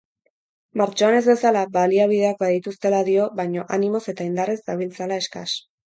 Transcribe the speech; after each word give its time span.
Martxoan 0.81 1.17
ez 1.17 1.25
bezala, 1.31 1.61
baliabideak 1.77 2.41
badituztela 2.47 3.05
dio 3.13 3.31
baina 3.43 3.71
animoz 3.81 4.05
eta 4.17 4.31
indarrez 4.33 4.61
dabiltzala 4.69 5.25
eskas. 5.27 5.61